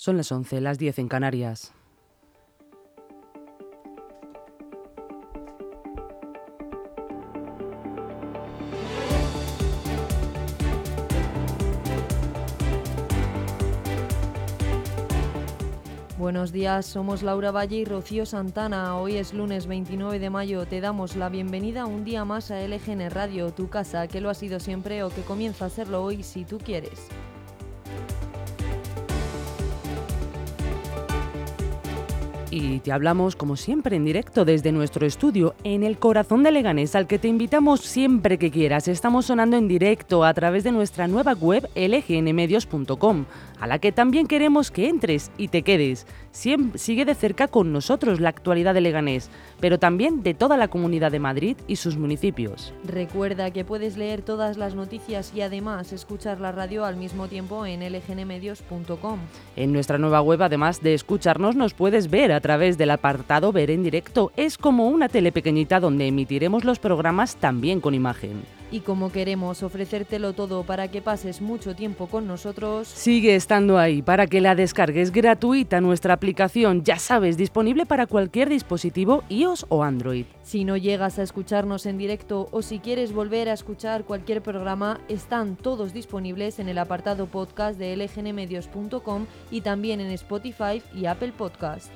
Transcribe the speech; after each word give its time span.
Son 0.00 0.16
las 0.16 0.30
11, 0.30 0.60
las 0.60 0.78
10 0.78 1.00
en 1.00 1.08
Canarias. 1.08 1.72
Buenos 16.16 16.52
días, 16.52 16.86
somos 16.86 17.24
Laura 17.24 17.50
Valle 17.50 17.78
y 17.78 17.84
Rocío 17.84 18.24
Santana. 18.24 18.96
Hoy 18.98 19.16
es 19.16 19.34
lunes 19.34 19.66
29 19.66 20.20
de 20.20 20.30
mayo. 20.30 20.64
Te 20.64 20.80
damos 20.80 21.16
la 21.16 21.28
bienvenida 21.28 21.86
un 21.86 22.04
día 22.04 22.24
más 22.24 22.52
a 22.52 22.64
LGN 22.64 23.10
Radio, 23.10 23.52
tu 23.52 23.68
casa, 23.68 24.06
que 24.06 24.20
lo 24.20 24.30
ha 24.30 24.34
sido 24.34 24.60
siempre 24.60 25.02
o 25.02 25.10
que 25.10 25.22
comienza 25.22 25.64
a 25.64 25.70
serlo 25.70 26.04
hoy 26.04 26.22
si 26.22 26.44
tú 26.44 26.58
quieres. 26.58 27.08
Y 32.50 32.80
te 32.80 32.92
hablamos 32.92 33.36
como 33.36 33.56
siempre 33.56 33.96
en 33.96 34.04
directo 34.04 34.44
desde 34.44 34.72
nuestro 34.72 35.06
estudio 35.06 35.54
en 35.64 35.82
el 35.82 35.98
corazón 35.98 36.42
de 36.42 36.50
Leganés 36.50 36.94
al 36.94 37.06
que 37.06 37.18
te 37.18 37.28
invitamos 37.28 37.80
siempre 37.80 38.38
que 38.38 38.50
quieras. 38.50 38.88
Estamos 38.88 39.26
sonando 39.26 39.56
en 39.58 39.68
directo 39.68 40.24
a 40.24 40.32
través 40.32 40.64
de 40.64 40.72
nuestra 40.72 41.08
nueva 41.08 41.34
web 41.34 41.68
lgnmedios.com 41.74 43.26
a 43.60 43.66
la 43.66 43.78
que 43.78 43.92
también 43.92 44.26
queremos 44.26 44.70
que 44.70 44.88
entres 44.88 45.30
y 45.36 45.48
te 45.48 45.62
quedes. 45.62 46.06
sigue 46.32 47.04
de 47.04 47.14
cerca 47.14 47.48
con 47.48 47.72
nosotros 47.72 48.20
la 48.20 48.28
actualidad 48.28 48.74
de 48.74 48.80
Leganés, 48.80 49.30
pero 49.60 49.78
también 49.78 50.22
de 50.22 50.34
toda 50.34 50.56
la 50.56 50.68
comunidad 50.68 51.10
de 51.10 51.18
Madrid 51.18 51.56
y 51.66 51.76
sus 51.76 51.96
municipios. 51.96 52.72
Recuerda 52.84 53.50
que 53.50 53.64
puedes 53.64 53.96
leer 53.96 54.22
todas 54.22 54.56
las 54.56 54.74
noticias 54.74 55.32
y 55.34 55.40
además 55.40 55.92
escuchar 55.92 56.40
la 56.40 56.52
radio 56.52 56.84
al 56.84 56.96
mismo 56.96 57.28
tiempo 57.28 57.66
en 57.66 57.80
lgnmedios.com. 57.80 59.18
En 59.56 59.72
nuestra 59.72 59.98
nueva 59.98 60.20
web, 60.20 60.42
además 60.42 60.80
de 60.82 60.94
escucharnos, 60.94 61.56
nos 61.56 61.74
puedes 61.74 62.10
ver 62.10 62.32
a 62.32 62.40
través 62.40 62.78
del 62.78 62.90
apartado 62.90 63.52
Ver 63.52 63.70
en 63.70 63.82
directo. 63.82 64.32
Es 64.36 64.58
como 64.58 64.88
una 64.88 65.08
tele 65.08 65.32
pequeñita 65.32 65.80
donde 65.80 66.06
emitiremos 66.06 66.64
los 66.64 66.78
programas 66.78 67.36
también 67.36 67.80
con 67.80 67.94
imagen 67.94 68.57
y 68.70 68.80
como 68.80 69.10
queremos 69.10 69.62
ofrecértelo 69.62 70.32
todo 70.32 70.64
para 70.64 70.88
que 70.88 71.02
pases 71.02 71.40
mucho 71.40 71.74
tiempo 71.74 72.06
con 72.06 72.26
nosotros, 72.26 72.88
sigue 72.88 73.34
estando 73.34 73.78
ahí 73.78 74.02
para 74.02 74.26
que 74.26 74.40
la 74.40 74.54
descargues 74.54 75.12
gratuita 75.12 75.80
nuestra 75.80 76.14
aplicación, 76.14 76.84
ya 76.84 76.98
sabes, 76.98 77.36
disponible 77.36 77.86
para 77.86 78.06
cualquier 78.06 78.48
dispositivo 78.48 79.24
iOS 79.28 79.66
o 79.68 79.82
Android. 79.82 80.26
Si 80.42 80.64
no 80.64 80.76
llegas 80.76 81.18
a 81.18 81.22
escucharnos 81.22 81.86
en 81.86 81.98
directo 81.98 82.48
o 82.52 82.62
si 82.62 82.78
quieres 82.78 83.12
volver 83.12 83.48
a 83.48 83.52
escuchar 83.52 84.04
cualquier 84.04 84.42
programa, 84.42 85.00
están 85.08 85.56
todos 85.56 85.92
disponibles 85.92 86.58
en 86.58 86.68
el 86.68 86.78
apartado 86.78 87.26
podcast 87.26 87.78
de 87.78 87.96
lgnmedios.com 87.96 89.26
y 89.50 89.60
también 89.60 90.00
en 90.00 90.10
Spotify 90.10 90.82
y 90.94 91.06
Apple 91.06 91.32
Podcast. 91.36 91.90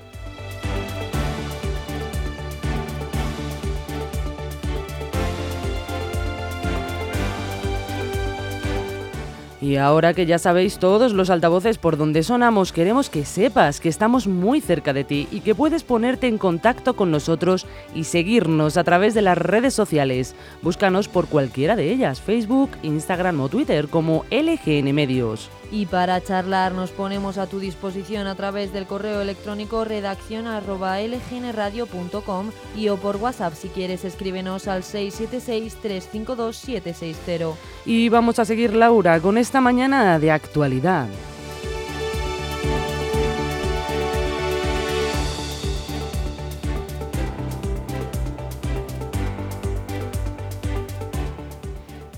Y 9.62 9.76
ahora 9.76 10.12
que 10.12 10.26
ya 10.26 10.40
sabéis 10.40 10.78
todos 10.78 11.12
los 11.12 11.30
altavoces 11.30 11.78
por 11.78 11.96
donde 11.96 12.24
sonamos, 12.24 12.72
queremos 12.72 13.08
que 13.08 13.24
sepas 13.24 13.78
que 13.78 13.88
estamos 13.88 14.26
muy 14.26 14.60
cerca 14.60 14.92
de 14.92 15.04
ti 15.04 15.28
y 15.30 15.38
que 15.38 15.54
puedes 15.54 15.84
ponerte 15.84 16.26
en 16.26 16.36
contacto 16.36 16.96
con 16.96 17.12
nosotros 17.12 17.66
y 17.94 18.02
seguirnos 18.02 18.76
a 18.76 18.82
través 18.82 19.14
de 19.14 19.22
las 19.22 19.38
redes 19.38 19.72
sociales. 19.72 20.34
Búscanos 20.62 21.06
por 21.06 21.28
cualquiera 21.28 21.76
de 21.76 21.92
ellas, 21.92 22.20
Facebook, 22.20 22.70
Instagram 22.82 23.40
o 23.40 23.48
Twitter 23.48 23.86
como 23.86 24.24
LGN 24.32 24.92
Medios. 24.92 25.48
Y 25.72 25.86
para 25.86 26.22
charlar 26.22 26.72
nos 26.72 26.90
ponemos 26.90 27.38
a 27.38 27.46
tu 27.46 27.58
disposición 27.58 28.26
a 28.26 28.34
través 28.34 28.74
del 28.74 28.86
correo 28.86 29.22
electrónico 29.22 29.86
redacción 29.86 30.44
lgnradio.com 30.44 32.50
y 32.76 32.88
o 32.88 32.98
por 32.98 33.16
WhatsApp 33.16 33.54
si 33.54 33.68
quieres 33.68 34.04
escríbenos 34.04 34.68
al 34.68 34.82
676-352-760. 34.82 37.54
Y 37.86 38.10
vamos 38.10 38.38
a 38.38 38.44
seguir 38.44 38.74
Laura 38.74 39.18
con 39.20 39.38
esta 39.38 39.62
mañana 39.62 40.18
de 40.18 40.30
actualidad. 40.30 41.08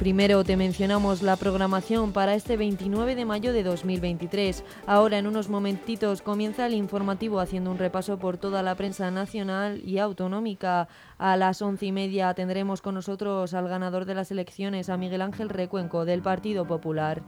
Primero 0.05 0.45
te 0.45 0.59
mencionamos 0.59 1.23
la 1.23 1.37
programación 1.37 2.13
para 2.13 2.35
este 2.35 2.59
29 2.59 3.15
de 3.15 3.25
mayo 3.25 3.55
de 3.55 3.63
2023. 3.63 4.63
Ahora 4.87 5.17
en 5.17 5.27
unos 5.27 5.49
momentitos 5.49 6.21
comienza 6.21 6.67
el 6.67 6.75
informativo 6.75 7.41
haciendo 7.41 7.71
un 7.71 7.79
repaso 7.79 8.19
por 8.19 8.37
toda 8.37 8.63
la 8.63 8.75
prensa 8.75 9.11
nacional 9.11 9.81
y 9.83 9.97
autonómica. 9.97 10.89
A 11.17 11.39
las 11.39 11.63
once 11.63 11.87
y 11.87 11.93
media 11.93 12.35
tendremos 12.35 12.83
con 12.83 12.97
nosotros 12.97 13.55
al 13.55 13.67
ganador 13.67 14.05
de 14.05 14.15
las 14.15 14.31
elecciones, 14.31 14.91
a 14.91 14.99
Miguel 14.99 15.23
Ángel 15.23 15.49
Recuenco 15.49 16.05
del 16.05 16.21
Partido 16.21 16.67
Popular. 16.67 17.23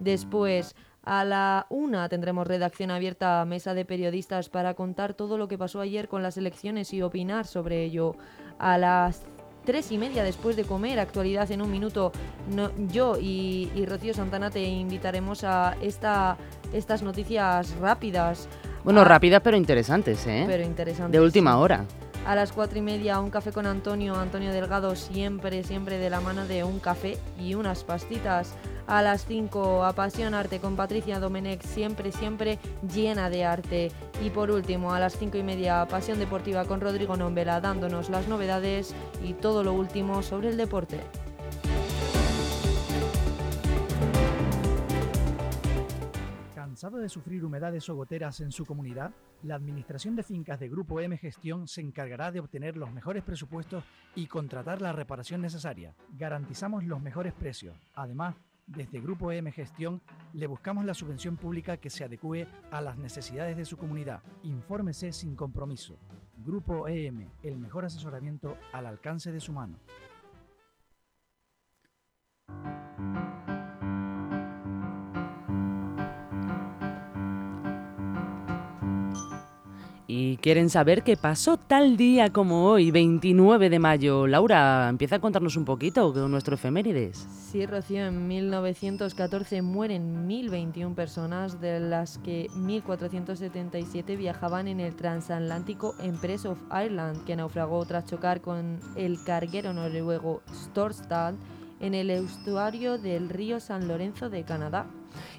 Después 0.00 0.74
a 1.04 1.24
la 1.24 1.66
una 1.68 2.08
tendremos 2.08 2.46
redacción 2.46 2.90
abierta 2.90 3.44
mesa 3.44 3.74
de 3.74 3.84
periodistas 3.84 4.48
para 4.48 4.72
contar 4.72 5.12
todo 5.12 5.36
lo 5.36 5.48
que 5.48 5.58
pasó 5.58 5.80
ayer 5.80 6.08
con 6.08 6.22
las 6.22 6.38
elecciones 6.38 6.94
y 6.94 7.02
opinar 7.02 7.46
sobre 7.46 7.84
ello. 7.84 8.16
A 8.58 8.78
las 8.78 9.26
tres 9.64 9.92
y 9.92 9.98
media 9.98 10.22
después 10.22 10.56
de 10.56 10.64
comer. 10.64 10.98
Actualidad 11.00 11.50
en 11.50 11.62
un 11.62 11.70
minuto. 11.70 12.12
yo 12.88 13.16
y, 13.20 13.70
Rocío 13.86 14.14
Santana 14.14 14.50
te 14.50 14.62
invitaremos 14.62 15.44
a 15.44 15.76
esta, 15.80 16.36
estas 16.72 17.02
noticias 17.02 17.74
rápidas. 17.80 18.48
Bueno, 18.84 19.04
rápidas 19.04 19.42
pero 19.42 19.56
interesantes, 19.56 20.26
¿eh? 20.26 20.44
Pero 20.46 20.64
interesantes. 20.64 21.12
De 21.12 21.24
última 21.24 21.58
hora. 21.58 21.84
A 22.26 22.36
las 22.36 22.52
cuatro 22.52 22.78
y 22.78 22.82
media, 22.82 23.18
un 23.18 23.30
café 23.30 23.50
con 23.50 23.66
Antonio. 23.66 24.14
Antonio 24.14 24.52
Delgado, 24.52 24.94
siempre, 24.94 25.64
siempre 25.64 25.98
de 25.98 26.08
la 26.08 26.20
mano 26.20 26.46
de 26.46 26.62
un 26.62 26.78
café 26.78 27.18
y 27.38 27.54
unas 27.54 27.82
pastitas. 27.82 28.54
A 28.86 29.00
las 29.00 29.24
5, 29.26 29.84
Apasionarte 29.84 30.58
con 30.58 30.76
Patricia 30.76 31.20
Domenech, 31.20 31.62
siempre, 31.62 32.12
siempre 32.12 32.58
llena 32.92 33.30
de 33.30 33.44
arte. 33.44 33.92
Y 34.22 34.30
por 34.30 34.50
último, 34.50 34.92
a 34.92 35.00
las 35.00 35.16
5 35.16 35.38
y 35.38 35.42
media, 35.42 35.86
Pasión 35.86 36.18
Deportiva 36.18 36.64
con 36.64 36.80
Rodrigo 36.80 37.16
Nombela, 37.16 37.60
dándonos 37.60 38.10
las 38.10 38.28
novedades 38.28 38.94
y 39.22 39.34
todo 39.34 39.62
lo 39.62 39.72
último 39.72 40.22
sobre 40.22 40.48
el 40.48 40.56
deporte. 40.56 41.00
¿Cansado 46.54 46.98
de 46.98 47.08
sufrir 47.08 47.44
humedades 47.44 47.88
o 47.88 47.94
goteras 47.94 48.40
en 48.40 48.50
su 48.50 48.64
comunidad? 48.66 49.12
La 49.42 49.54
Administración 49.54 50.16
de 50.16 50.22
Fincas 50.22 50.58
de 50.58 50.68
Grupo 50.68 51.00
M 51.00 51.16
Gestión 51.16 51.68
se 51.68 51.80
encargará 51.80 52.32
de 52.32 52.40
obtener 52.40 52.76
los 52.76 52.92
mejores 52.92 53.22
presupuestos 53.22 53.84
y 54.14 54.26
contratar 54.26 54.80
la 54.80 54.92
reparación 54.92 55.40
necesaria. 55.40 55.94
Garantizamos 56.18 56.84
los 56.84 57.00
mejores 57.00 57.32
precios. 57.34 57.76
Además, 57.94 58.36
desde 58.66 59.00
Grupo 59.00 59.32
EM 59.32 59.50
Gestión 59.52 60.00
le 60.32 60.46
buscamos 60.46 60.84
la 60.84 60.94
subvención 60.94 61.36
pública 61.36 61.76
que 61.76 61.90
se 61.90 62.04
adecue 62.04 62.46
a 62.70 62.80
las 62.80 62.96
necesidades 62.96 63.56
de 63.56 63.64
su 63.64 63.76
comunidad. 63.76 64.22
Infórmese 64.42 65.12
sin 65.12 65.36
compromiso. 65.36 65.98
Grupo 66.44 66.88
EM, 66.88 67.28
el 67.42 67.58
mejor 67.58 67.84
asesoramiento 67.84 68.56
al 68.72 68.86
alcance 68.86 69.32
de 69.32 69.40
su 69.40 69.52
mano. 69.52 69.78
Y 80.14 80.36
quieren 80.36 80.68
saber 80.68 81.04
qué 81.04 81.16
pasó 81.16 81.56
tal 81.56 81.96
día 81.96 82.30
como 82.30 82.66
hoy, 82.66 82.90
29 82.90 83.70
de 83.70 83.78
mayo. 83.78 84.26
Laura, 84.26 84.88
empieza 84.90 85.16
a 85.16 85.20
contarnos 85.20 85.56
un 85.56 85.64
poquito 85.64 86.12
con 86.12 86.30
nuestro 86.30 86.54
efemérides. 86.54 87.26
Sí, 87.50 87.64
Rocío, 87.64 88.04
en 88.04 88.28
1914 88.28 89.62
mueren 89.62 90.26
1021 90.26 90.94
personas, 90.94 91.62
de 91.62 91.80
las 91.80 92.18
que 92.18 92.48
1477 92.54 94.16
viajaban 94.16 94.68
en 94.68 94.80
el 94.80 94.94
transatlántico 94.96 95.94
Empress 95.98 96.44
of 96.44 96.58
Ireland, 96.70 97.24
que 97.24 97.34
naufragó 97.34 97.82
tras 97.86 98.04
chocar 98.04 98.42
con 98.42 98.80
el 98.96 99.16
carguero 99.24 99.72
noruego 99.72 100.42
Storstad 100.52 101.34
en 101.80 101.94
el 101.94 102.10
estuario 102.10 102.98
del 102.98 103.30
río 103.30 103.60
San 103.60 103.88
Lorenzo 103.88 104.28
de 104.28 104.44
Canadá. 104.44 104.86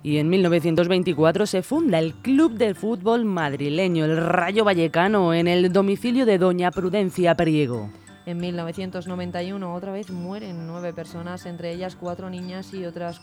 Y 0.04 0.18
en 0.18 0.30
1924 0.30 1.46
se 1.46 1.64
funda 1.64 2.00
el 2.00 2.14
Club 2.14 2.54
de 2.54 2.74
Fútbol 2.74 3.26
Madrileño, 3.26 4.06
el 4.06 4.18
Rayo 4.18 4.66
Vallecano, 4.66 5.34
en 5.34 5.48
el 5.48 5.72
domicilio 5.72 6.26
de 6.26 6.38
Doña 6.38 6.72
Prudencia 6.72 7.36
Priego. 7.36 7.90
En 8.26 8.38
1991 8.38 9.74
otra 9.74 9.92
vez 9.92 10.10
mueren 10.10 10.66
nueve 10.66 10.94
personas, 10.94 11.46
entre 11.46 11.74
ellas 11.74 11.98
cuatro 11.98 12.30
niñas 12.30 12.74
y 12.74 12.86
otras 12.86 13.20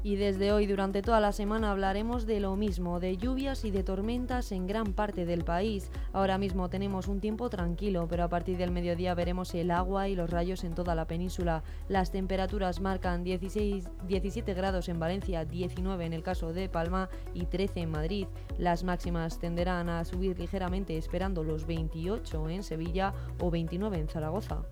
Y 0.03 0.15
desde 0.15 0.51
hoy, 0.51 0.67
durante 0.67 1.01
toda 1.01 1.19
la 1.19 1.31
semana, 1.31 1.71
hablaremos 1.71 2.25
de 2.25 2.39
lo 2.39 2.55
mismo, 2.55 2.99
de 2.99 3.17
lluvias 3.17 3.65
y 3.65 3.71
de 3.71 3.83
tormentas 3.83 4.51
en 4.51 4.67
gran 4.67 4.94
parte 4.94 5.25
del 5.25 5.44
país. 5.44 5.91
Ahora 6.13 6.38
mismo 6.38 6.69
tenemos 6.69 7.07
un 7.07 7.19
tiempo 7.19 7.49
tranquilo, 7.49 8.07
pero 8.09 8.23
a 8.23 8.29
partir 8.29 8.57
del 8.57 8.71
mediodía 8.71 9.15
veremos 9.15 9.53
el 9.53 9.71
agua 9.71 10.07
y 10.07 10.15
los 10.15 10.29
rayos 10.29 10.63
en 10.63 10.75
toda 10.75 10.95
la 10.95 11.05
península. 11.05 11.63
Las 11.89 12.11
temperaturas 12.11 12.79
marcan 12.79 13.23
16, 13.23 13.89
17 14.07 14.53
grados 14.53 14.88
en 14.88 14.99
Valencia, 14.99 15.45
19 15.45 16.05
en 16.05 16.13
el 16.13 16.23
caso 16.23 16.53
de 16.53 16.69
Palma 16.69 17.09
y 17.33 17.45
13 17.45 17.81
en 17.81 17.91
Madrid. 17.91 18.27
Las 18.57 18.83
máximas 18.83 19.39
tenderán 19.39 19.89
a 19.89 20.05
subir 20.05 20.39
ligeramente, 20.39 20.97
esperando 20.97 21.43
los 21.43 21.65
28 21.65 22.50
en 22.50 22.63
Sevilla 22.63 23.13
o 23.39 23.51
29 23.51 24.00
en 24.00 24.07
Zaragoza. 24.07 24.63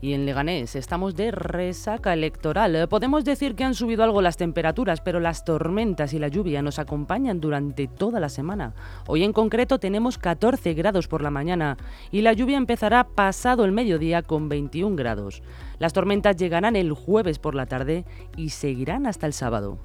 Y 0.00 0.14
en 0.14 0.26
Leganés 0.26 0.76
estamos 0.76 1.14
de 1.14 1.30
resaca 1.30 2.12
electoral. 2.12 2.88
Podemos 2.88 3.24
decir 3.24 3.54
que 3.54 3.64
han 3.64 3.74
subido 3.74 4.04
algo 4.04 4.22
las 4.22 4.36
temperaturas, 4.36 5.00
pero 5.00 5.20
las 5.20 5.44
tormentas 5.44 6.12
y 6.12 6.18
la 6.18 6.28
lluvia 6.28 6.62
nos 6.62 6.78
acompañan 6.78 7.40
durante 7.40 7.86
toda 7.86 8.20
la 8.20 8.28
semana. 8.28 8.74
Hoy 9.06 9.24
en 9.24 9.32
concreto 9.32 9.78
tenemos 9.78 10.18
14 10.18 10.74
grados 10.74 11.08
por 11.08 11.22
la 11.22 11.30
mañana 11.30 11.76
y 12.10 12.22
la 12.22 12.32
lluvia 12.32 12.56
empezará 12.56 13.04
pasado 13.04 13.64
el 13.64 13.72
mediodía 13.72 14.22
con 14.22 14.48
21 14.48 14.96
grados. 14.96 15.42
Las 15.78 15.92
tormentas 15.92 16.36
llegarán 16.36 16.76
el 16.76 16.92
jueves 16.92 17.38
por 17.38 17.54
la 17.54 17.66
tarde 17.66 18.04
y 18.36 18.50
seguirán 18.50 19.06
hasta 19.06 19.26
el 19.26 19.32
sábado. 19.32 19.78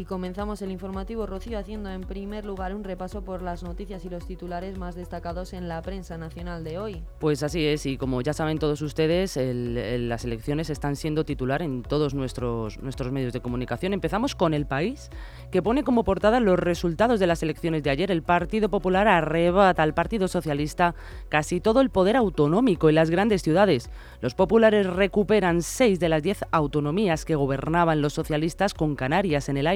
Y 0.00 0.06
comenzamos 0.06 0.62
el 0.62 0.70
informativo 0.70 1.26
Rocío 1.26 1.58
haciendo 1.58 1.90
en 1.90 2.00
primer 2.00 2.46
lugar 2.46 2.74
un 2.74 2.84
repaso 2.84 3.22
por 3.22 3.42
las 3.42 3.62
noticias 3.62 4.02
y 4.06 4.08
los 4.08 4.24
titulares 4.24 4.78
más 4.78 4.94
destacados 4.94 5.52
en 5.52 5.68
la 5.68 5.82
prensa 5.82 6.16
nacional 6.16 6.64
de 6.64 6.78
hoy. 6.78 7.02
Pues 7.18 7.42
así 7.42 7.66
es, 7.66 7.84
y 7.84 7.98
como 7.98 8.22
ya 8.22 8.32
saben 8.32 8.58
todos 8.58 8.80
ustedes, 8.80 9.36
las 9.36 10.24
elecciones 10.24 10.70
están 10.70 10.96
siendo 10.96 11.26
titular 11.26 11.60
en 11.60 11.82
todos 11.82 12.14
nuestros, 12.14 12.78
nuestros 12.78 13.12
medios 13.12 13.34
de 13.34 13.42
comunicación. 13.42 13.92
Empezamos 13.92 14.34
con 14.34 14.54
El 14.54 14.64
País, 14.64 15.10
que 15.50 15.60
pone 15.60 15.84
como 15.84 16.02
portada 16.02 16.40
los 16.40 16.58
resultados 16.58 17.20
de 17.20 17.26
las 17.26 17.42
elecciones 17.42 17.82
de 17.82 17.90
ayer. 17.90 18.10
El 18.10 18.22
Partido 18.22 18.70
Popular 18.70 19.06
arrebata 19.06 19.82
al 19.82 19.92
Partido 19.92 20.28
Socialista 20.28 20.94
casi 21.28 21.60
todo 21.60 21.82
el 21.82 21.90
poder 21.90 22.16
autonómico 22.16 22.88
en 22.88 22.94
las 22.94 23.10
grandes 23.10 23.42
ciudades. 23.42 23.90
Los 24.22 24.34
populares 24.34 24.86
recuperan 24.86 25.60
seis 25.60 26.00
de 26.00 26.08
las 26.08 26.22
diez 26.22 26.42
autonomías 26.52 27.26
que 27.26 27.34
gobernaban 27.34 28.00
los 28.00 28.14
socialistas 28.14 28.72
con 28.72 28.96
Canarias 28.96 29.50
en 29.50 29.58
el 29.58 29.66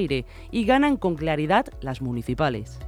y 0.51 0.65
ganan 0.65 0.97
con 0.97 1.17
claridad 1.17 1.67
las 1.81 2.01
municipales. 2.01 2.79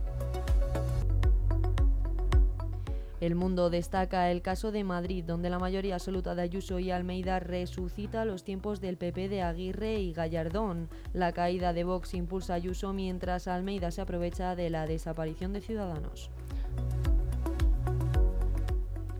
El 3.18 3.34
mundo 3.34 3.70
destaca 3.70 4.30
el 4.30 4.42
caso 4.42 4.72
de 4.72 4.84
Madrid, 4.84 5.24
donde 5.24 5.48
la 5.48 5.58
mayoría 5.58 5.94
absoluta 5.94 6.34
de 6.34 6.42
Ayuso 6.42 6.78
y 6.78 6.90
Almeida 6.90 7.40
resucita 7.40 8.26
los 8.26 8.44
tiempos 8.44 8.80
del 8.80 8.98
PP 8.98 9.30
de 9.30 9.42
Aguirre 9.42 10.00
y 10.00 10.12
Gallardón. 10.12 10.90
La 11.14 11.32
caída 11.32 11.72
de 11.72 11.84
Vox 11.84 12.12
impulsa 12.12 12.54
Ayuso 12.54 12.92
mientras 12.92 13.48
Almeida 13.48 13.90
se 13.90 14.02
aprovecha 14.02 14.54
de 14.54 14.68
la 14.68 14.86
desaparición 14.86 15.54
de 15.54 15.62
Ciudadanos. 15.62 16.30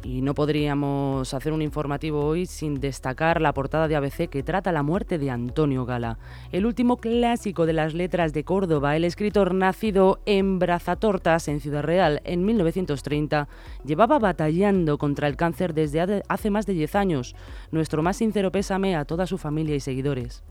Y 0.06 0.22
no 0.22 0.34
podríamos 0.34 1.34
hacer 1.34 1.52
un 1.52 1.62
informativo 1.62 2.24
hoy 2.24 2.46
sin 2.46 2.78
destacar 2.78 3.40
la 3.40 3.52
portada 3.52 3.88
de 3.88 3.96
ABC 3.96 4.28
que 4.30 4.44
trata 4.44 4.70
la 4.70 4.84
muerte 4.84 5.18
de 5.18 5.30
Antonio 5.32 5.84
Gala, 5.84 6.20
el 6.52 6.64
último 6.64 6.98
clásico 6.98 7.66
de 7.66 7.72
las 7.72 7.92
letras 7.92 8.32
de 8.32 8.44
Córdoba. 8.44 8.94
El 8.94 9.02
escritor 9.02 9.52
nacido 9.52 10.20
en 10.24 10.60
Brazatortas, 10.60 11.48
en 11.48 11.58
Ciudad 11.58 11.82
Real, 11.82 12.20
en 12.22 12.44
1930, 12.44 13.48
llevaba 13.84 14.20
batallando 14.20 14.96
contra 14.96 15.26
el 15.26 15.34
cáncer 15.34 15.74
desde 15.74 16.22
hace 16.28 16.50
más 16.50 16.66
de 16.66 16.74
10 16.74 16.94
años. 16.94 17.34
Nuestro 17.72 18.00
más 18.04 18.16
sincero 18.16 18.52
pésame 18.52 18.94
a 18.94 19.06
toda 19.06 19.26
su 19.26 19.38
familia 19.38 19.74
y 19.74 19.80
seguidores. 19.80 20.44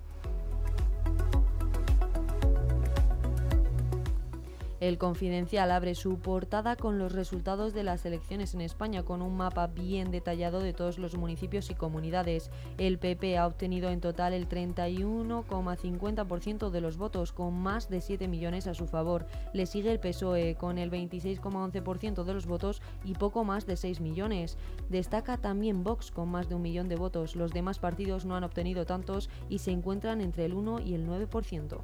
El 4.81 4.97
Confidencial 4.97 5.71
abre 5.71 5.95
su 5.95 6.19
portada 6.19 6.75
con 6.75 6.99
los 6.99 7.13
resultados 7.13 7.73
de 7.73 7.83
las 7.83 8.05
elecciones 8.05 8.53
en 8.53 8.59
España, 8.59 9.03
con 9.03 9.21
un 9.21 9.37
mapa 9.37 9.67
bien 9.67 10.11
detallado 10.11 10.59
de 10.59 10.73
todos 10.73 10.99
los 10.99 11.15
municipios 11.15 11.69
y 11.69 11.75
comunidades. 11.75 12.51
El 12.77 12.99
PP 12.99 13.37
ha 13.37 13.47
obtenido 13.47 13.89
en 13.89 14.01
total 14.01 14.33
el 14.33 14.49
31,50% 14.49 16.71
de 16.71 16.81
los 16.81 16.97
votos, 16.97 17.31
con 17.31 17.53
más 17.53 17.87
de 17.87 18.01
7 18.01 18.27
millones 18.27 18.67
a 18.67 18.73
su 18.73 18.85
favor. 18.85 19.25
Le 19.53 19.65
sigue 19.65 19.93
el 19.93 20.01
PSOE, 20.01 20.55
con 20.55 20.77
el 20.77 20.91
26,11% 20.91 22.25
de 22.25 22.33
los 22.33 22.45
votos 22.45 22.81
y 23.05 23.13
poco 23.13 23.45
más 23.45 23.65
de 23.65 23.77
6 23.77 24.01
millones. 24.01 24.57
Destaca 24.89 25.37
también 25.37 25.85
Vox, 25.85 26.11
con 26.11 26.27
más 26.27 26.49
de 26.49 26.55
un 26.55 26.61
millón 26.61 26.89
de 26.89 26.97
votos. 26.97 27.37
Los 27.37 27.53
demás 27.53 27.79
partidos 27.79 28.25
no 28.25 28.35
han 28.35 28.43
obtenido 28.43 28.85
tantos 28.85 29.29
y 29.47 29.59
se 29.59 29.71
encuentran 29.71 30.19
entre 30.19 30.43
el 30.43 30.53
1 30.53 30.81
y 30.81 30.95
el 30.95 31.07
9%. 31.07 31.81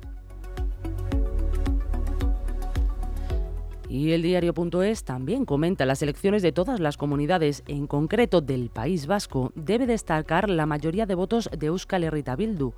Y 3.92 4.14
el 4.14 4.22
diario.es 4.22 5.04
también 5.04 5.44
comenta 5.44 5.86
las 5.86 6.02
elecciones 6.02 6.42
de 6.42 6.54
todas 6.54 6.80
las 6.80 6.96
comunidades, 6.96 7.62
en 7.68 7.88
concreto 7.88 8.40
del 8.40 8.70
País 8.70 9.06
Vasco. 9.06 9.52
Debe 9.54 9.86
destacar 9.86 10.50
la 10.50 10.66
mayoría 10.66 11.06
de 11.06 11.14
votos 11.14 11.50
de 11.52 11.68
Euskal 11.68 12.06
Herrita 12.06 12.38
Bildu. 12.38 12.72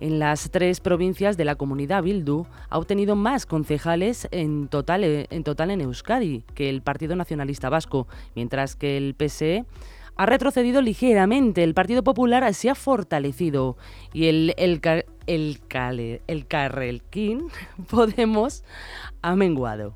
En 0.00 0.18
las 0.18 0.50
tres 0.50 0.80
provincias 0.80 1.36
de 1.36 1.44
la 1.44 1.56
comunidad 1.56 2.02
Bildu 2.02 2.46
ha 2.70 2.78
obtenido 2.78 3.14
más 3.14 3.44
concejales 3.44 4.26
en 4.30 4.68
total, 4.68 5.04
en 5.04 5.44
total 5.44 5.70
en 5.70 5.82
Euskadi 5.82 6.44
que 6.54 6.70
el 6.70 6.80
Partido 6.80 7.14
Nacionalista 7.14 7.68
Vasco, 7.68 8.08
mientras 8.34 8.74
que 8.74 8.96
el 8.96 9.14
PSE 9.18 9.66
ha 10.16 10.24
retrocedido 10.24 10.80
ligeramente, 10.80 11.62
el 11.62 11.74
Partido 11.74 12.02
Popular 12.02 12.54
se 12.54 12.70
ha 12.70 12.74
fortalecido 12.74 13.76
y 14.14 14.28
el, 14.28 14.54
el, 14.56 14.80
el, 15.26 15.60
el, 15.66 16.22
el 16.26 16.46
Carrelquín 16.46 17.48
Podemos 17.90 18.64
ha 19.20 19.36
menguado. 19.36 19.94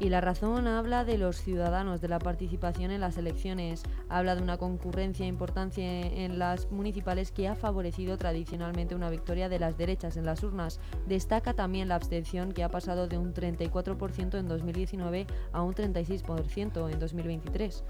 Y 0.00 0.10
la 0.10 0.20
razón 0.20 0.68
habla 0.68 1.04
de 1.04 1.18
los 1.18 1.36
ciudadanos, 1.38 2.00
de 2.00 2.08
la 2.08 2.20
participación 2.20 2.92
en 2.92 3.00
las 3.00 3.16
elecciones, 3.16 3.82
habla 4.08 4.36
de 4.36 4.42
una 4.42 4.56
concurrencia 4.56 5.26
importante 5.26 6.24
en 6.24 6.38
las 6.38 6.70
municipales 6.70 7.32
que 7.32 7.48
ha 7.48 7.56
favorecido 7.56 8.16
tradicionalmente 8.16 8.94
una 8.94 9.10
victoria 9.10 9.48
de 9.48 9.58
las 9.58 9.76
derechas 9.76 10.16
en 10.16 10.24
las 10.24 10.44
urnas. 10.44 10.78
Destaca 11.08 11.54
también 11.54 11.88
la 11.88 11.96
abstención 11.96 12.52
que 12.52 12.62
ha 12.62 12.68
pasado 12.68 13.08
de 13.08 13.18
un 13.18 13.34
34% 13.34 14.38
en 14.38 14.46
2019 14.46 15.26
a 15.52 15.62
un 15.62 15.74
36% 15.74 16.92
en 16.92 16.98
2023. 17.00 17.84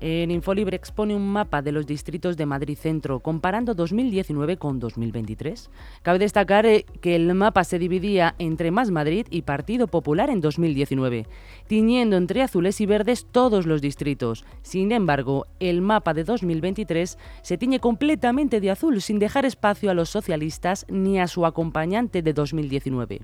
En 0.00 0.30
Infolibre 0.30 0.76
expone 0.76 1.16
un 1.16 1.26
mapa 1.26 1.60
de 1.60 1.72
los 1.72 1.84
distritos 1.84 2.36
de 2.36 2.46
Madrid 2.46 2.78
Centro, 2.78 3.18
comparando 3.18 3.74
2019 3.74 4.56
con 4.56 4.78
2023. 4.78 5.70
Cabe 6.02 6.20
destacar 6.20 6.66
eh, 6.66 6.86
que 7.00 7.16
el 7.16 7.34
mapa 7.34 7.64
se 7.64 7.80
dividía 7.80 8.36
entre 8.38 8.70
Más 8.70 8.92
Madrid 8.92 9.26
y 9.28 9.42
Partido 9.42 9.88
Popular 9.88 10.30
en 10.30 10.40
2019, 10.40 11.26
tiñendo 11.66 12.16
entre 12.16 12.42
azules 12.42 12.80
y 12.80 12.86
verdes 12.86 13.26
todos 13.26 13.66
los 13.66 13.82
distritos. 13.82 14.44
Sin 14.62 14.92
embargo, 14.92 15.46
el 15.58 15.82
mapa 15.82 16.14
de 16.14 16.22
2023 16.22 17.18
se 17.42 17.58
tiñe 17.58 17.80
completamente 17.80 18.60
de 18.60 18.70
azul, 18.70 19.00
sin 19.00 19.18
dejar 19.18 19.46
espacio 19.46 19.90
a 19.90 19.94
los 19.94 20.10
socialistas 20.10 20.86
ni 20.88 21.18
a 21.18 21.26
su 21.26 21.44
acompañante 21.44 22.22
de 22.22 22.32
2019. 22.32 23.20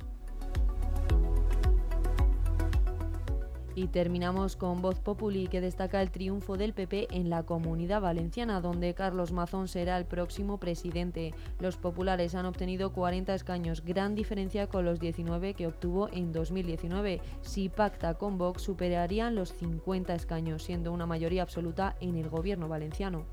Y 3.76 3.88
terminamos 3.88 4.54
con 4.54 4.82
Voz 4.82 5.00
Populi, 5.00 5.48
que 5.48 5.60
destaca 5.60 6.00
el 6.00 6.12
triunfo 6.12 6.56
del 6.56 6.74
PP 6.74 7.08
en 7.10 7.28
la 7.28 7.42
comunidad 7.42 8.00
valenciana, 8.00 8.60
donde 8.60 8.94
Carlos 8.94 9.32
Mazón 9.32 9.66
será 9.66 9.98
el 9.98 10.04
próximo 10.04 10.58
presidente. 10.58 11.34
Los 11.58 11.76
populares 11.76 12.36
han 12.36 12.46
obtenido 12.46 12.92
40 12.92 13.34
escaños, 13.34 13.84
gran 13.84 14.14
diferencia 14.14 14.68
con 14.68 14.84
los 14.84 15.00
19 15.00 15.54
que 15.54 15.66
obtuvo 15.66 16.08
en 16.12 16.32
2019. 16.32 17.20
Si 17.40 17.68
pacta 17.68 18.14
con 18.14 18.38
Vox, 18.38 18.62
superarían 18.62 19.34
los 19.34 19.52
50 19.52 20.14
escaños, 20.14 20.62
siendo 20.62 20.92
una 20.92 21.06
mayoría 21.06 21.42
absoluta 21.42 21.96
en 22.00 22.16
el 22.16 22.28
gobierno 22.28 22.68
valenciano. 22.68 23.24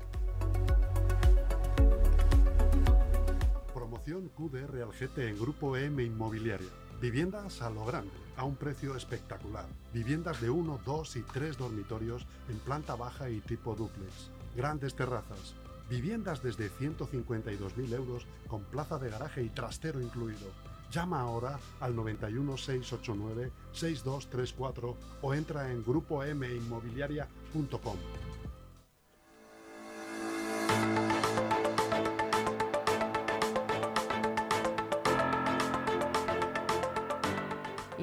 Promoción 3.72 4.28
QDR 4.30 4.82
al 4.82 4.90
GT 4.90 5.18
en 5.18 5.38
Grupo 5.38 5.76
M 5.76 6.02
Inmobiliaria. 6.02 6.68
Viviendas 7.02 7.60
a 7.62 7.68
lo 7.68 7.84
grande 7.84 8.12
a 8.36 8.44
un 8.44 8.54
precio 8.54 8.94
espectacular. 8.94 9.66
Viviendas 9.92 10.40
de 10.40 10.50
1, 10.50 10.82
2 10.86 11.16
y 11.16 11.22
3 11.22 11.58
dormitorios 11.58 12.24
en 12.48 12.60
planta 12.60 12.94
baja 12.94 13.28
y 13.28 13.40
tipo 13.40 13.74
duplex. 13.74 14.30
Grandes 14.54 14.94
terrazas. 14.94 15.56
Viviendas 15.90 16.44
desde 16.44 16.70
152.000 16.70 17.92
euros 17.92 18.28
con 18.46 18.62
plaza 18.62 19.00
de 19.00 19.10
garaje 19.10 19.42
y 19.42 19.48
trastero 19.48 20.00
incluido. 20.00 20.46
Llama 20.92 21.20
ahora 21.20 21.58
al 21.80 21.96
91 21.96 22.56
689 22.56 23.50
6234 23.72 24.96
o 25.22 25.34
entra 25.34 25.72
en 25.72 25.82
grupominmobiliaria.com. 25.82 27.96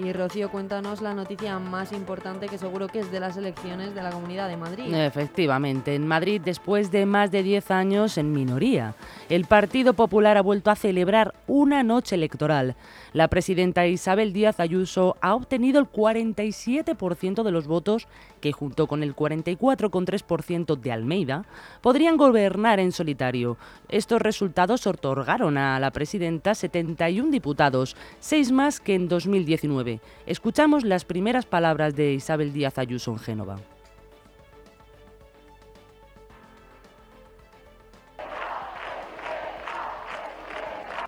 Y 0.06 0.14
Rocío, 0.14 0.50
cuéntanos 0.50 1.02
la 1.02 1.14
noticia 1.14 1.60
más 1.60 1.92
importante 1.92 2.48
que 2.48 2.58
seguro 2.58 2.88
que 2.88 3.00
es 3.00 3.12
de 3.12 3.20
las 3.20 3.36
elecciones 3.36 3.94
de 3.94 4.02
la 4.02 4.12
Comunidad 4.12 4.48
de 4.48 4.56
Madrid. 4.56 4.94
Efectivamente, 4.94 5.94
en 5.94 6.08
Madrid, 6.08 6.42
después 6.44 6.90
de 6.90 7.06
más 7.06 7.32
de 7.32 7.44
10 7.44 7.72
años 7.72 8.18
en 8.18 8.32
minoría, 8.32 8.96
el 9.28 9.46
Partido 9.46 9.94
Popular 9.94 10.38
ha 10.38 10.42
vuelto 10.42 10.72
a 10.72 10.76
celebrar 10.76 11.34
una 11.48 11.84
noche 11.84 12.16
electoral. 12.16 12.76
La 13.12 13.28
presidenta 13.28 13.88
Isabel 13.88 14.32
Díaz 14.32 14.60
Ayuso 14.60 15.18
ha 15.20 15.36
obtenido 15.36 15.80
el 15.80 15.88
47% 15.88 17.44
de 17.44 17.52
los 17.52 17.68
votos 17.68 18.08
que 18.40 18.52
junto 18.52 18.88
con 18.88 19.04
el 19.04 19.16
44,3% 19.16 20.78
de 20.78 20.92
Almeida 20.92 21.46
podrían 21.82 22.18
gobernar 22.18 22.80
en 22.80 22.92
solitario. 22.92 23.58
Estos 23.90 24.22
resultados 24.22 24.88
otorgaron 24.88 25.58
a 25.58 25.80
la 25.80 25.92
presidenta 25.92 26.56
71 26.56 27.32
diputados, 27.32 27.96
seis 28.20 28.52
más 28.52 28.80
que 28.80 28.96
en 28.96 29.08
2019. 29.08 29.89
Escuchamos 30.26 30.84
las 30.84 31.06
primeras 31.06 31.46
palabras 31.46 31.96
de 31.96 32.14
Isabel 32.14 32.54
Díaz 32.54 32.78
Ayuso 32.78 33.12
en 33.12 33.20
Génova. 33.20 33.58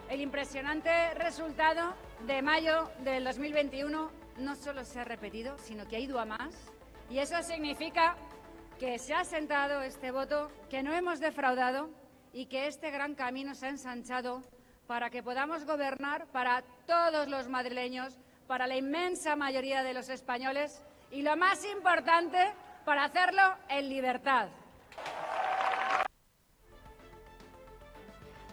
El 0.09 0.19
impresionante 0.19 1.13
resultado 1.13 1.93
de 2.27 2.41
mayo 2.41 2.89
del 3.03 3.23
2021 3.23 4.11
no 4.37 4.55
solo 4.55 4.83
se 4.83 4.99
ha 4.99 5.03
repetido, 5.03 5.57
sino 5.57 5.87
que 5.87 5.95
ha 5.95 5.99
ido 5.99 6.19
a 6.19 6.25
más. 6.25 6.53
Y 7.09 7.19
eso 7.19 7.41
significa 7.43 8.15
que 8.79 8.97
se 8.99 9.13
ha 9.13 9.23
sentado 9.23 9.81
este 9.81 10.11
voto, 10.11 10.49
que 10.69 10.83
no 10.83 10.93
hemos 10.93 11.19
defraudado 11.19 11.89
y 12.33 12.47
que 12.47 12.67
este 12.67 12.91
gran 12.91 13.15
camino 13.15 13.53
se 13.55 13.67
ha 13.67 13.69
ensanchado 13.69 14.41
para 14.87 15.09
que 15.09 15.23
podamos 15.23 15.65
gobernar 15.65 16.27
para 16.27 16.63
todos 16.85 17.27
los 17.27 17.47
madrileños, 17.47 18.19
para 18.47 18.67
la 18.67 18.75
inmensa 18.75 19.35
mayoría 19.35 19.83
de 19.83 19.93
los 19.93 20.09
españoles 20.09 20.81
y, 21.11 21.21
lo 21.21 21.35
más 21.37 21.63
importante, 21.65 22.51
para 22.85 23.05
hacerlo 23.05 23.41
en 23.69 23.89
libertad. 23.89 24.49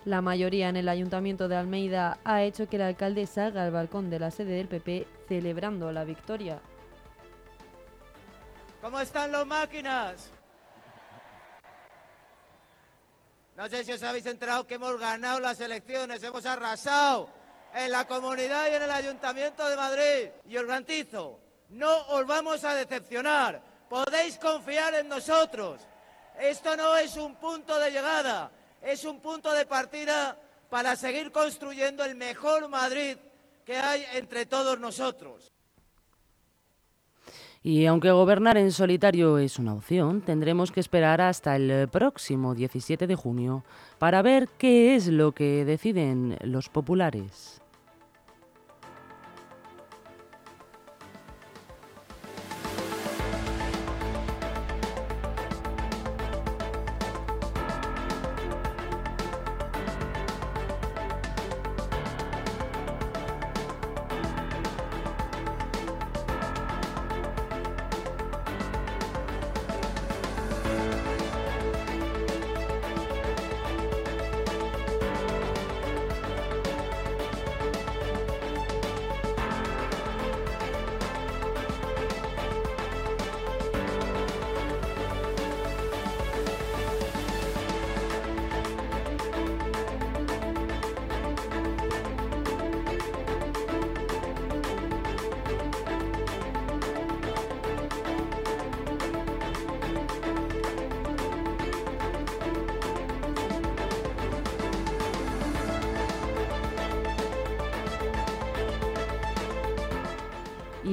La 0.04 0.22
mayoría 0.22 0.68
en 0.68 0.76
el 0.76 0.88
Ayuntamiento 0.88 1.48
de 1.48 1.56
Almeida 1.56 2.18
ha 2.24 2.42
hecho 2.42 2.68
que 2.68 2.76
el 2.76 2.82
alcalde 2.82 3.26
salga 3.26 3.64
al 3.64 3.72
balcón 3.72 4.08
de 4.08 4.18
la 4.18 4.30
sede 4.30 4.54
del 4.54 4.68
PP 4.68 5.06
celebrando 5.28 5.92
la 5.92 6.04
victoria. 6.04 6.60
¿Cómo 8.80 9.00
están 9.00 9.32
las 9.32 9.46
máquinas? 9.46 10.30
No 13.56 13.68
sé 13.68 13.84
si 13.84 13.92
os 13.92 14.02
habéis 14.04 14.24
enterado 14.26 14.66
que 14.66 14.76
hemos 14.76 14.98
ganado 14.98 15.40
las 15.40 15.60
elecciones, 15.60 16.22
hemos 16.22 16.46
arrasado 16.46 17.28
en 17.74 17.90
la 17.90 18.06
comunidad 18.06 18.70
y 18.70 18.74
en 18.74 18.82
el 18.82 18.90
Ayuntamiento 18.90 19.68
de 19.68 19.76
Madrid. 19.76 20.28
Y 20.48 20.56
os 20.56 20.66
garantizo, 20.66 21.38
no 21.70 22.06
os 22.08 22.26
vamos 22.26 22.64
a 22.64 22.74
decepcionar. 22.74 23.60
Podéis 23.88 24.38
confiar 24.38 24.94
en 24.94 25.08
nosotros. 25.08 25.80
Esto 26.38 26.76
no 26.76 26.96
es 26.96 27.16
un 27.16 27.34
punto 27.36 27.78
de 27.78 27.90
llegada, 27.90 28.50
es 28.80 29.04
un 29.04 29.20
punto 29.20 29.52
de 29.52 29.66
partida 29.66 30.36
para 30.70 30.94
seguir 30.94 31.32
construyendo 31.32 32.04
el 32.04 32.14
mejor 32.14 32.68
Madrid 32.68 33.16
que 33.64 33.76
hay 33.76 34.06
entre 34.12 34.46
todos 34.46 34.78
nosotros. 34.78 35.50
Y 37.68 37.84
aunque 37.84 38.10
gobernar 38.12 38.56
en 38.56 38.72
solitario 38.72 39.36
es 39.36 39.58
una 39.58 39.74
opción, 39.74 40.22
tendremos 40.22 40.72
que 40.72 40.80
esperar 40.80 41.20
hasta 41.20 41.54
el 41.54 41.86
próximo 41.88 42.54
17 42.54 43.06
de 43.06 43.14
junio 43.14 43.62
para 43.98 44.22
ver 44.22 44.48
qué 44.56 44.94
es 44.94 45.08
lo 45.08 45.32
que 45.32 45.66
deciden 45.66 46.38
los 46.40 46.70
populares. 46.70 47.60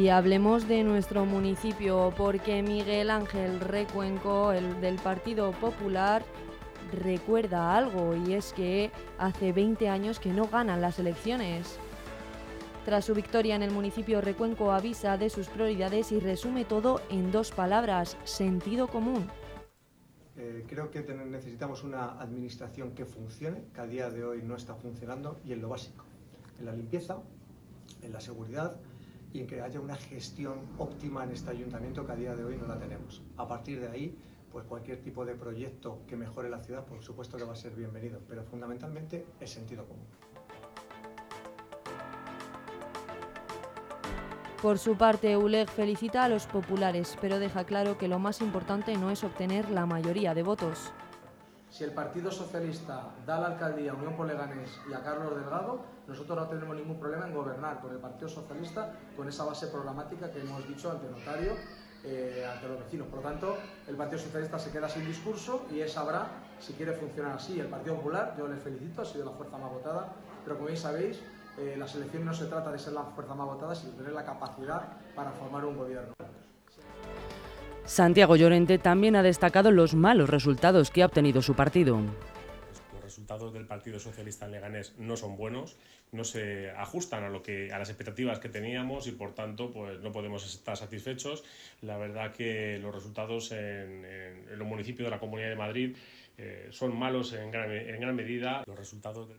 Y 0.06 0.10
hablemos 0.10 0.68
de 0.68 0.84
nuestro 0.84 1.26
municipio, 1.26 2.14
porque 2.16 2.62
Miguel 2.62 3.10
Ángel 3.10 3.60
Recuenco, 3.60 4.52
el 4.52 4.80
del 4.80 4.98
Partido 4.98 5.52
Popular, 5.54 6.24
recuerda 6.92 7.76
algo, 7.76 8.16
y 8.16 8.34
es 8.34 8.54
que 8.54 8.92
hace 9.18 9.52
20 9.52 9.90
años 9.90 10.20
que 10.20 10.30
no 10.32 10.48
ganan 10.48 10.80
las 10.80 11.00
elecciones. 11.00 11.80
Tras 12.86 13.06
su 13.06 13.16
victoria 13.16 13.56
en 13.56 13.64
el 13.64 13.72
municipio, 13.72 14.22
Recuenco 14.22 14.72
avisa 14.72 15.18
de 15.18 15.32
sus 15.32 15.48
prioridades 15.48 16.12
y 16.12 16.20
resume 16.20 16.66
todo 16.66 17.02
en 17.10 17.32
dos 17.32 17.50
palabras, 17.50 18.16
sentido 18.26 18.88
común. 18.88 19.28
Eh, 20.38 20.66
creo 20.68 20.92
que 20.92 21.02
necesitamos 21.02 21.84
una 21.84 22.22
administración 22.22 22.92
que 22.92 23.06
funcione, 23.06 23.64
que 23.74 23.82
a 23.82 23.88
día 23.88 24.12
de 24.12 24.24
hoy 24.24 24.44
no 24.44 24.56
está 24.56 24.76
funcionando, 24.76 25.40
y 25.44 25.54
en 25.54 25.64
lo 25.64 25.70
básico, 25.70 26.06
en 26.60 26.66
la 26.68 26.74
limpieza, 26.74 27.24
en 28.04 28.14
la 28.14 28.20
seguridad, 28.22 28.78
y 29.36 29.46
que 29.46 29.62
haya 29.62 29.82
una 29.82 29.96
gestión 29.96 30.62
óptima 30.78 31.26
en 31.26 31.32
este 31.32 31.52
ayuntamiento 31.52 32.06
que 32.06 32.12
a 32.14 32.16
día 32.16 32.36
de 32.36 32.46
hoy 32.46 32.56
no 32.58 32.68
la 32.68 32.80
tenemos. 32.80 33.22
A 33.36 33.46
partir 33.46 33.82
de 33.82 33.90
ahí, 33.90 34.18
pues 34.50 34.66
cualquier 34.66 35.02
tipo 35.02 35.26
de 35.26 35.36
proyecto 35.36 36.00
que 36.08 36.16
mejore 36.16 36.50
la 36.50 36.60
ciudad, 36.62 36.86
por 36.86 37.04
supuesto 37.04 37.36
que 37.36 37.44
va 37.44 37.52
a 37.52 37.58
ser 37.58 37.76
bienvenido, 37.76 38.22
pero 38.30 38.46
fundamentalmente 38.46 39.26
es 39.42 39.50
sentido 39.50 39.86
común. 39.86 40.06
Por 44.62 44.80
su 44.80 44.96
parte, 44.96 45.36
ULEG 45.36 45.70
felicita 45.70 46.24
a 46.24 46.30
los 46.30 46.48
populares, 46.48 47.18
pero 47.20 47.38
deja 47.38 47.66
claro 47.66 47.98
que 47.98 48.08
lo 48.08 48.20
más 48.20 48.40
importante 48.42 48.96
no 48.98 49.12
es 49.12 49.24
obtener 49.24 49.70
la 49.70 49.86
mayoría 49.86 50.34
de 50.34 50.44
votos. 50.44 50.94
Si 51.76 51.84
el 51.84 51.92
Partido 51.92 52.32
Socialista 52.32 53.12
da 53.26 53.38
la 53.38 53.48
alcaldía 53.48 53.92
a 53.92 53.96
Unión 53.96 54.16
por 54.16 54.26
Leganés 54.26 54.80
y 54.90 54.94
a 54.94 55.04
Carlos 55.04 55.36
Delgado, 55.36 55.84
nosotros 56.08 56.38
no 56.38 56.48
tenemos 56.48 56.74
ningún 56.74 56.98
problema 56.98 57.28
en 57.28 57.34
gobernar 57.34 57.82
con 57.82 57.92
el 57.92 57.98
Partido 57.98 58.30
Socialista 58.30 58.94
con 59.18 59.28
esa 59.28 59.44
base 59.44 59.68
programática 59.68 60.32
que 60.32 60.40
hemos 60.40 60.66
dicho 60.70 60.90
ante 60.90 61.10
notario, 61.10 61.52
eh, 62.06 62.50
ante 62.50 62.70
los 62.70 62.80
vecinos. 62.80 63.10
Por 63.10 63.18
lo 63.18 63.30
tanto, 63.30 63.58
el 63.90 63.98
Partido 63.98 64.20
Socialista 64.20 64.58
se 64.58 64.72
queda 64.72 64.88
sin 64.88 65.06
discurso 65.06 65.66
y 65.70 65.82
él 65.82 65.90
sabrá 65.90 66.28
si 66.62 66.72
quiere 66.72 66.94
funcionar 66.94 67.34
así. 67.34 67.60
El 67.60 67.68
Partido 67.68 67.98
Popular, 67.98 68.36
yo 68.38 68.48
les 68.48 68.64
felicito, 68.64 69.02
ha 69.02 69.06
sido 69.06 69.26
la 69.26 69.32
fuerza 69.32 69.58
más 69.58 69.70
votada, 69.70 70.14
pero 70.46 70.56
como 70.56 70.68
bien 70.68 70.80
sabéis, 70.80 71.20
eh, 71.58 71.76
las 71.78 71.94
elecciones 71.94 72.26
no 72.26 72.34
se 72.34 72.46
trata 72.46 72.72
de 72.72 72.80
ser 72.80 72.94
la 72.94 73.04
fuerza 73.04 73.36
más 73.36 73.48
votada, 73.48 73.76
sino 73.76 73.92
de 73.92 73.98
tener 73.98 74.14
la 74.14 74.24
capacidad 74.24 74.94
para 75.14 75.32
formar 75.32 75.66
un 75.66 75.76
gobierno. 75.76 76.14
Santiago 77.86 78.36
Llorente 78.36 78.80
también 78.80 79.16
ha 79.16 79.22
destacado 79.22 79.70
los 79.70 79.94
malos 79.94 80.30
resultados 80.30 80.90
que 80.90 81.04
ha 81.04 81.06
obtenido 81.06 81.44
su 81.44 81.54
partido. 81.54 82.00
Los 82.94 83.04
resultados 83.04 83.54
del 83.54 83.68
Partido 83.68 84.00
Socialista 84.00 84.46
en 84.46 84.54
Leganés 84.54 84.96
no 84.98 85.16
son 85.16 85.38
buenos, 85.38 85.78
no 86.12 86.24
se 86.24 86.72
ajustan 86.72 87.24
a, 87.24 87.30
lo 87.30 87.44
que, 87.44 87.72
a 87.72 87.78
las 87.78 87.90
expectativas 87.90 88.40
que 88.40 88.50
teníamos 88.50 89.06
y 89.06 89.12
por 89.12 89.36
tanto 89.36 89.72
pues, 89.72 90.00
no 90.00 90.12
podemos 90.12 90.46
estar 90.46 90.76
satisfechos. 90.76 91.44
La 91.82 91.98
verdad 91.98 92.34
que 92.34 92.80
los 92.80 92.94
resultados 92.94 93.52
en, 93.52 94.58
los 94.58 94.68
municipios 94.68 95.06
de 95.06 95.12
la 95.12 95.20
Comunidad 95.20 95.50
de 95.50 95.56
Madrid 95.56 95.96
eh, 96.40 96.68
son 96.72 96.98
malos 96.98 97.34
en 97.34 97.52
gran, 97.52 98.16
medida. 98.16 98.64
Los 98.66 98.80
resultados 98.80 99.30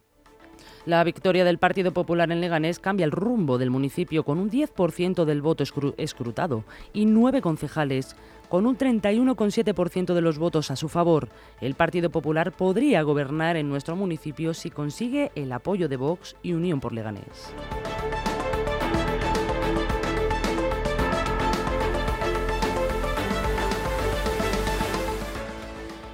la 0.84 1.02
victoria 1.04 1.44
del 1.44 1.58
Partido 1.58 1.92
Popular 1.92 2.30
en 2.30 2.40
Leganés 2.40 2.78
cambia 2.78 3.04
el 3.04 3.10
rumbo 3.10 3.58
del 3.58 3.70
municipio 3.70 4.24
con 4.24 4.38
un 4.38 4.50
10% 4.50 5.24
del 5.24 5.42
voto 5.42 5.64
escrutado 5.96 6.64
y 6.92 7.06
nueve 7.06 7.40
concejales. 7.40 8.16
Con 8.48 8.66
un 8.66 8.78
31,7% 8.78 10.14
de 10.14 10.20
los 10.20 10.38
votos 10.38 10.70
a 10.70 10.76
su 10.76 10.88
favor, 10.88 11.28
el 11.60 11.74
Partido 11.74 12.10
Popular 12.10 12.52
podría 12.52 13.02
gobernar 13.02 13.56
en 13.56 13.68
nuestro 13.68 13.96
municipio 13.96 14.54
si 14.54 14.70
consigue 14.70 15.32
el 15.34 15.50
apoyo 15.50 15.88
de 15.88 15.96
Vox 15.96 16.36
y 16.42 16.52
Unión 16.52 16.78
por 16.78 16.92
Leganés. 16.92 17.52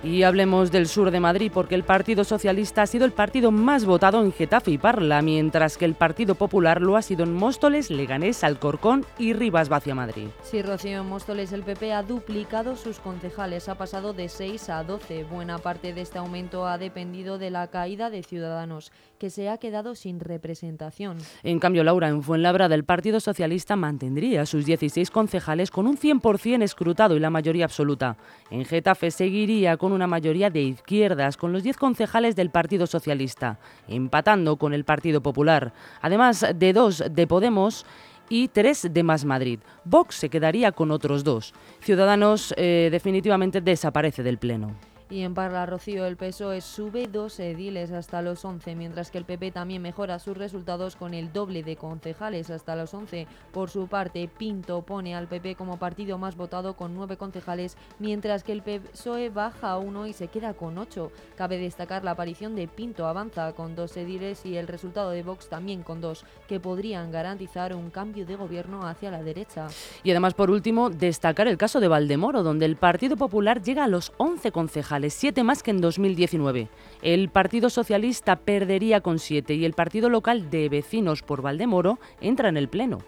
Y 0.05 0.25
hablemos 0.25 0.73
del 0.73 0.89
sur 0.89 1.13
de 1.13 1.21
Madrid, 1.21 1.53
porque 1.55 1.77
el 1.77 1.85
Partido 1.85 2.25
Socialista 2.25 2.83
ha 2.83 2.87
sido 2.89 3.05
el 3.05 3.13
partido 3.13 3.53
más 3.53 3.85
votado 3.85 4.21
en 4.25 4.33
Getafe 4.33 4.73
y 4.73 4.79
Parla, 4.79 5.23
mientras 5.23 5.77
que 5.77 5.85
el 5.85 5.95
Partido 5.95 6.35
Popular 6.35 6.83
lo 6.83 6.97
ha 6.97 7.03
sido 7.03 7.23
en 7.23 7.33
Móstoles, 7.33 7.89
Leganés, 7.89 8.43
Alcorcón 8.43 9.07
y 9.17 9.33
Rivas 9.33 9.69
Vacia 9.69 9.95
Madrid. 9.95 10.27
Sí, 10.43 10.61
Rocío, 10.61 11.03
en 11.03 11.09
Móstoles 11.09 11.53
el 11.53 11.63
PP 11.63 11.93
ha 11.93 12.03
duplicado 12.03 12.75
sus 12.75 12.99
concejales, 12.99 13.69
ha 13.69 13.77
pasado 13.77 14.13
de 14.13 14.29
6 14.29 14.71
a 14.71 14.83
12. 14.83 15.23
Buena 15.23 15.59
parte 15.59 15.93
de 15.93 16.01
este 16.01 16.19
aumento 16.19 16.67
ha 16.67 16.79
dependido 16.79 17.39
de 17.39 17.51
la 17.51 17.69
caída 17.69 18.11
de 18.11 18.25
Ciudadanos, 18.25 18.91
que 19.23 19.31
se 19.31 19.49
ha 19.49 19.59
quedado 19.59 19.95
sin 19.95 20.19
representación. 20.19 21.19
En 21.45 21.61
cambio, 21.61 21.85
Laura, 21.85 22.09
en 22.09 22.25
Fuenlabrada 22.25 22.75
el 22.75 22.83
Partido 22.83 23.21
Socialista 23.21 23.77
mantendría 23.77 24.45
sus 24.47 24.67
16 24.67 25.13
concejales 25.13 25.71
con 25.71 25.87
un 25.87 25.97
100% 25.97 26.65
escrutado 26.65 27.15
y 27.15 27.21
la 27.21 27.31
mayoría 27.31 27.67
absoluta. 27.67 28.17
En 28.51 28.65
Getafe 28.65 29.13
seguiría 29.13 29.77
con 29.77 29.93
una 29.93 30.09
mayoría 30.09 30.51
de 30.51 30.63
izquierdas, 30.63 31.37
con 31.37 31.53
los 31.53 31.63
10 31.63 31.77
concejales 31.77 32.35
del 32.35 32.51
Partido 32.51 32.89
Socialista, 32.89 33.61
empatando 33.87 34.57
con 34.57 34.75
el 34.75 34.83
Partido 34.83 35.23
Popular, 35.23 35.73
además 36.01 36.45
de 36.57 36.73
dos 36.73 37.05
de 37.09 37.27
Podemos 37.29 37.87
y 38.29 38.49
tres 38.49 38.89
de 38.91 39.03
Más 39.05 39.25
Madrid. 39.25 39.61
Vox 39.85 40.17
se 40.17 40.31
quedaría 40.31 40.73
con 40.73 40.91
otros 40.91 41.23
dos. 41.23 41.55
Ciudadanos 41.79 42.53
eh, 42.57 42.89
definitivamente 42.91 43.61
desaparece 43.61 44.25
del 44.25 44.39
Pleno. 44.39 44.92
Y 45.13 45.25
en 45.25 45.35
Parla 45.35 45.67
Rocío 45.67 46.07
el 46.07 46.17
PSOE 46.17 46.63
sube 46.63 47.07
dos 47.07 47.39
ediles 47.39 47.91
hasta 47.91 48.23
los 48.23 48.47
11, 48.47 48.75
mientras 48.77 49.11
que 49.11 49.19
el 49.19 49.27
PP 49.27 49.51
también 49.51 49.83
mejora 49.83 50.19
sus 50.19 50.39
resultados 50.39 50.97
con 50.97 51.13
el 51.13 51.35
doble 51.35 51.63
de 51.63 51.77
concejales 51.77 52.49
hasta 52.49 52.77
los 52.77 52.95
11. 52.95 53.27
Por 53.53 53.69
su 53.69 53.89
parte, 53.89 54.27
Pinto 54.39 54.81
pone 54.81 55.15
al 55.15 55.29
PP 55.29 55.57
como 55.57 55.77
partido 55.77 56.17
más 56.17 56.35
votado 56.35 56.77
con 56.77 56.95
nueve 56.95 57.19
concejales, 57.19 57.77
mientras 57.99 58.43
que 58.43 58.53
el 58.53 58.63
PSOE 58.63 59.29
baja 59.29 59.73
a 59.73 59.79
uno 59.79 60.07
y 60.07 60.15
se 60.15 60.29
queda 60.29 60.55
con 60.55 60.79
ocho. 60.79 61.13
Cabe 61.37 61.59
destacar 61.59 62.05
la 62.05 62.13
aparición 62.13 62.57
de 62.57 62.67
Pinto 62.67 63.07
avanza 63.07 63.53
con 63.53 63.77
dos 63.77 63.95
ediles 63.99 64.47
y 64.47 64.57
el 64.57 64.67
resultado 64.67 65.11
de 65.11 65.23
Vox 65.23 65.51
también 65.51 65.83
con 65.83 66.01
dos, 66.01 66.25
que 66.49 66.59
podrían 66.59 67.11
garantizar 67.11 67.77
un 67.77 67.91
cambio 67.91 68.25
de 68.25 68.37
gobierno 68.37 68.87
hacia 68.87 69.11
la 69.11 69.23
derecha. 69.23 69.67
Y 70.05 70.11
además, 70.11 70.33
por 70.33 70.51
último, 70.51 70.89
destacar 70.89 71.49
el 71.49 71.59
caso 71.59 71.81
de 71.81 71.89
Valdemoro, 71.89 72.43
donde 72.43 72.65
el 72.65 72.77
Partido 72.77 73.19
Popular 73.19 73.61
llega 73.61 73.85
a 73.85 73.89
los 73.89 74.15
11 74.17 74.53
concejales 74.53 75.02
siete 75.11 75.43
más 75.43 75.63
que 75.63 75.71
en 75.71 75.81
2019. 75.81 76.69
El 77.03 77.29
Partido 77.29 77.71
Socialista 77.71 78.37
perdería 78.37 79.01
con 79.01 79.19
siete 79.19 79.55
y 79.55 79.65
el 79.65 79.73
Partido 79.73 80.09
Local 80.09 80.51
de 80.51 80.69
Vecinos 80.69 81.23
por 81.23 81.43
Valdemoro 81.43 81.99
entra 82.21 82.49
en 82.49 82.57
el 82.57 82.69
Pleno. 82.69 82.99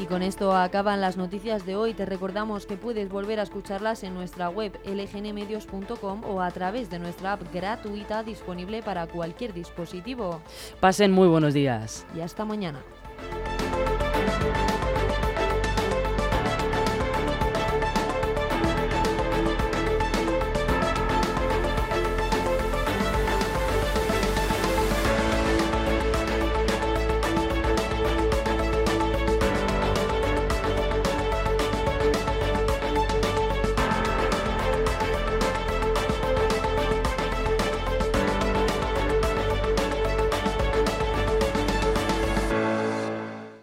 Y 0.00 0.06
con 0.06 0.22
esto 0.22 0.54
acaban 0.56 1.00
las 1.00 1.16
noticias 1.16 1.66
de 1.66 1.74
hoy. 1.74 1.92
Te 1.92 2.06
recordamos 2.06 2.66
que 2.66 2.76
puedes 2.76 3.08
volver 3.08 3.40
a 3.40 3.42
escucharlas 3.42 4.04
en 4.04 4.14
nuestra 4.14 4.48
web 4.48 4.78
lgnmedios.com 4.84 6.24
o 6.24 6.40
a 6.40 6.50
través 6.52 6.88
de 6.88 7.00
nuestra 7.00 7.32
app 7.32 7.52
gratuita 7.52 8.22
disponible 8.22 8.80
para 8.82 9.08
cualquier 9.08 9.52
dispositivo. 9.52 10.40
Pasen 10.78 11.10
muy 11.10 11.26
buenos 11.26 11.52
días. 11.52 12.06
Y 12.14 12.20
hasta 12.20 12.44
mañana. 12.44 12.80